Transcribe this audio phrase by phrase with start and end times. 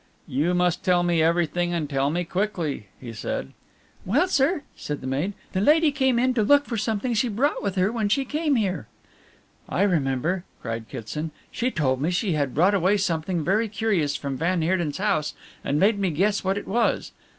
[0.25, 3.53] "You must tell me everything, and tell me quickly," he said.
[4.03, 7.61] "Well, sir," said the maid, "the lady came in to look for something she brought
[7.61, 8.87] with her when she came here."
[9.69, 14.37] "I remember!" cried Kitson, "she told me she had brought away something very curious from
[14.37, 17.11] van Heerden's house and made me guess what it was.